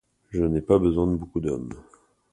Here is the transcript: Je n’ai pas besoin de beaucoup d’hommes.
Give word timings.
Je 0.31 0.41
n’ai 0.43 0.61
pas 0.61 0.79
besoin 0.79 1.05
de 1.05 1.15
beaucoup 1.15 1.39
d’hommes. 1.39 1.73